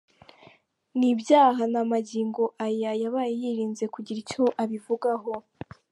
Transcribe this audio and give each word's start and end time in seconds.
Ni 0.97 1.07
ibyaha 1.13 1.63
na 1.73 1.81
magingo 1.91 2.43
aya 2.65 2.91
yabaye 3.01 3.33
yirinze 3.41 3.85
kugira 3.93 4.17
icyo 4.23 4.43
abivugaho. 4.61 5.33